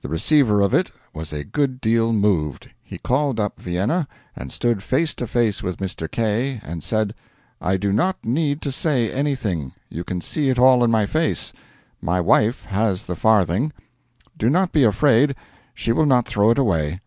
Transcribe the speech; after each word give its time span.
The 0.00 0.08
receiver 0.08 0.60
of 0.60 0.74
it 0.74 0.90
was 1.14 1.32
a 1.32 1.44
good 1.44 1.80
deal 1.80 2.12
moved. 2.12 2.72
He 2.82 2.98
called 2.98 3.38
up 3.38 3.60
Vienna, 3.62 4.08
and 4.34 4.50
stood 4.50 4.82
face 4.82 5.14
to 5.14 5.24
face 5.24 5.62
with 5.62 5.76
Mr. 5.76 6.10
K., 6.10 6.60
and 6.64 6.82
said: 6.82 7.14
'I 7.60 7.76
do 7.76 7.92
not 7.92 8.24
need 8.24 8.60
to 8.62 8.72
say 8.72 9.08
anything: 9.12 9.74
you 9.88 10.02
can 10.02 10.20
see 10.20 10.48
it 10.50 10.58
all 10.58 10.82
in 10.82 10.90
my 10.90 11.06
face. 11.06 11.52
My 12.02 12.20
wife 12.20 12.64
has 12.64 13.06
the 13.06 13.14
farthing. 13.14 13.72
Do 14.36 14.50
not 14.50 14.72
be 14.72 14.82
afraid 14.82 15.36
she 15.74 15.92
will 15.92 16.06
not 16.06 16.26
throw 16.26 16.50
it 16.50 16.58
away.' 16.58 16.98